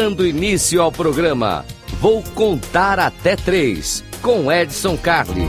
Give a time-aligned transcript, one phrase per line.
[0.00, 1.62] Dando início ao programa,
[2.00, 5.46] vou contar até três com Edson Carli.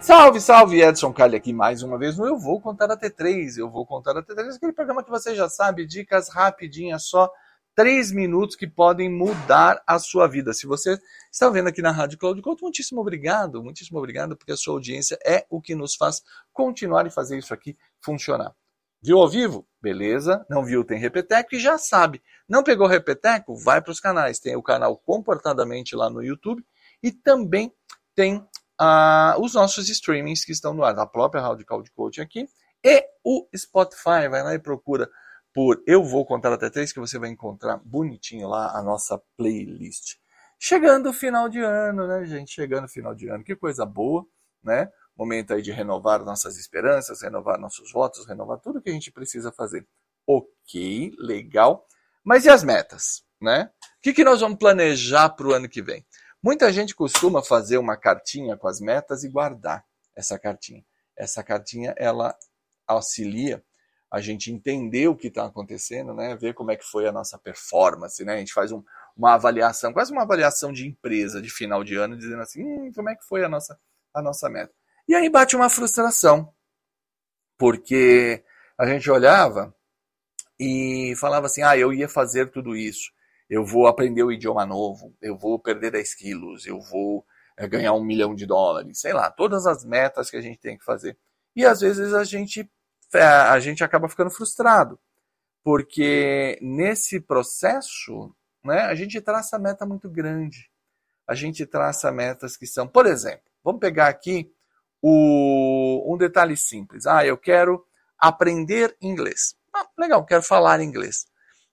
[0.00, 3.58] Salve, salve, Edson Carli aqui mais uma vez no Eu Vou Contar até três.
[3.58, 7.28] Eu Vou Contar até três, aquele programa que você já sabe, dicas rapidinhas só
[7.74, 10.52] três minutos que podem mudar a sua vida.
[10.52, 10.98] Se você
[11.30, 15.18] está vendo aqui na Rádio Cloud Coach, muitíssimo obrigado, muitíssimo obrigado, porque a sua audiência
[15.24, 16.22] é o que nos faz
[16.52, 18.54] continuar e fazer isso aqui funcionar.
[19.02, 19.66] Viu ao vivo?
[19.80, 20.46] Beleza.
[20.48, 22.22] Não viu, tem Repeteco e já sabe.
[22.48, 23.56] Não pegou Repeteco?
[23.56, 24.38] Vai para os canais.
[24.38, 26.64] Tem o canal Comportadamente lá no YouTube
[27.02, 27.72] e também
[28.14, 28.46] tem
[28.78, 32.48] ah, os nossos streamings que estão no ar, a própria Rádio Cloud Coach aqui
[32.84, 34.28] e o Spotify.
[34.30, 35.10] Vai lá e procura
[35.52, 40.16] por Eu Vou Contar Até Três, que você vai encontrar bonitinho lá a nossa playlist.
[40.58, 42.52] Chegando o final de ano, né, gente?
[42.52, 44.24] Chegando o final de ano, que coisa boa,
[44.62, 44.88] né?
[45.16, 49.52] Momento aí de renovar nossas esperanças, renovar nossos votos, renovar tudo que a gente precisa
[49.52, 49.86] fazer.
[50.26, 51.86] Ok, legal.
[52.24, 53.70] Mas e as metas, né?
[53.98, 56.06] O que, que nós vamos planejar para o ano que vem?
[56.42, 59.84] Muita gente costuma fazer uma cartinha com as metas e guardar
[60.16, 60.84] essa cartinha.
[61.16, 62.36] Essa cartinha, ela
[62.86, 63.62] auxilia
[64.12, 66.36] a gente entender o que está acontecendo, né?
[66.36, 68.34] Ver como é que foi a nossa performance, né?
[68.34, 68.84] A gente faz um,
[69.16, 73.08] uma avaliação, quase uma avaliação de empresa de final de ano, dizendo assim, hum, como
[73.08, 73.80] é que foi a nossa,
[74.12, 74.70] a nossa meta.
[75.08, 76.52] E aí bate uma frustração,
[77.56, 78.44] porque
[78.76, 79.74] a gente olhava
[80.60, 83.10] e falava assim, ah, eu ia fazer tudo isso,
[83.48, 87.24] eu vou aprender o idioma novo, eu vou perder 10 quilos, eu vou
[87.56, 90.76] é, ganhar um milhão de dólares, sei lá, todas as metas que a gente tem
[90.76, 91.16] que fazer.
[91.56, 92.70] E às vezes a gente
[93.14, 94.98] a gente acaba ficando frustrado,
[95.64, 100.70] porque nesse processo, né, a gente traça meta muito grande.
[101.26, 104.52] A gente traça metas que são, por exemplo, vamos pegar aqui
[105.00, 107.06] o, um detalhe simples.
[107.06, 107.84] Ah, eu quero
[108.18, 109.54] aprender inglês.
[109.74, 111.26] Ah, legal, quero falar inglês.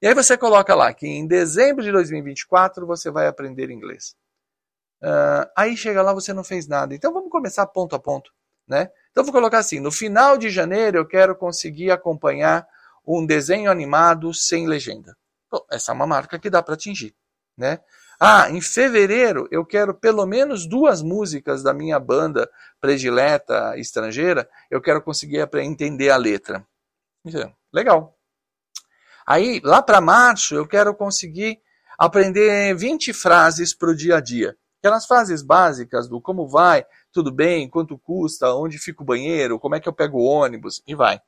[0.00, 4.14] E aí você coloca lá que em dezembro de 2024 você vai aprender inglês.
[5.02, 6.94] Uh, aí chega lá você não fez nada.
[6.94, 8.30] Então vamos começar ponto a ponto,
[8.68, 8.90] né?
[9.16, 12.68] Então vou colocar assim: no final de janeiro eu quero conseguir acompanhar
[13.02, 15.16] um desenho animado sem legenda.
[15.50, 17.16] Bom, essa é uma marca que dá para atingir,
[17.56, 17.80] né?
[18.20, 22.46] Ah, em fevereiro eu quero pelo menos duas músicas da minha banda
[22.78, 26.66] predileta estrangeira, eu quero conseguir entender a letra.
[27.72, 28.14] Legal.
[29.26, 31.58] Aí, lá para março, eu quero conseguir
[31.98, 34.54] aprender 20 frases para o dia a dia.
[34.86, 39.74] Aquelas frases básicas do como vai, tudo bem, quanto custa, onde fica o banheiro, como
[39.74, 41.20] é que eu pego o ônibus e vai.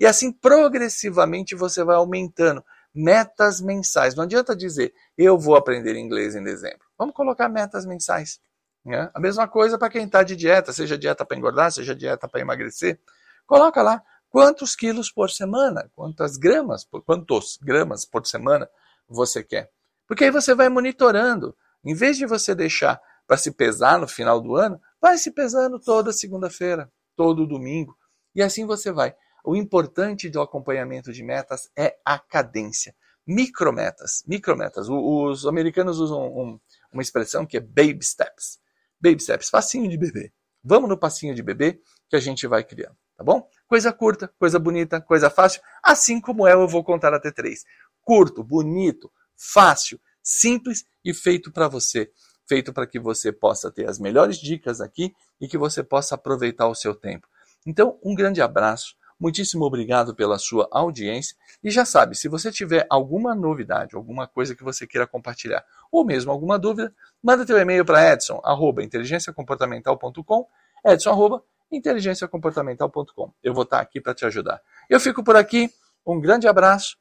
[0.00, 4.16] E assim progressivamente você vai aumentando metas mensais.
[4.16, 6.80] Não adianta dizer eu vou aprender inglês em dezembro.
[6.98, 8.40] Vamos colocar metas mensais.
[8.84, 9.08] Né?
[9.14, 12.40] A mesma coisa para quem está de dieta, seja dieta para engordar, seja dieta para
[12.40, 12.98] emagrecer.
[13.46, 18.68] Coloca lá quantos quilos por semana, quantas gramas, quantos gramas por semana
[19.08, 19.70] você quer.
[20.04, 21.56] Porque aí você vai monitorando.
[21.84, 25.78] Em vez de você deixar para se pesar no final do ano, vai se pesando
[25.78, 27.96] toda segunda-feira, todo domingo,
[28.34, 29.14] e assim você vai.
[29.44, 32.94] O importante do acompanhamento de metas é a cadência.
[33.26, 34.88] Micrometas, micrometas.
[34.88, 36.60] Os americanos usam um,
[36.92, 38.58] uma expressão que é baby steps.
[39.00, 40.32] Baby steps, passinho de bebê.
[40.62, 41.78] Vamos no passinho de bebê
[42.08, 43.46] que a gente vai criando, tá bom?
[43.66, 47.64] Coisa curta, coisa bonita, coisa fácil, assim como é, eu vou contar até três.
[48.00, 52.10] Curto, bonito, fácil, simples e feito para você
[52.46, 56.68] feito para que você possa ter as melhores dicas aqui e que você possa aproveitar
[56.68, 57.26] o seu tempo.
[57.66, 62.86] Então, um grande abraço, muitíssimo obrigado pela sua audiência e já sabe, se você tiver
[62.90, 67.84] alguma novidade, alguma coisa que você queira compartilhar, ou mesmo alguma dúvida, manda teu e-mail
[67.84, 70.46] para edson, arroba, inteligenciacomportamental.com,
[70.84, 71.42] edson, arroba,
[71.72, 73.32] inteligenciacomportamental.com.
[73.42, 74.60] Eu vou estar aqui para te ajudar.
[74.90, 75.70] Eu fico por aqui,
[76.06, 76.98] um grande abraço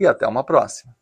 [0.00, 1.01] e até uma próxima.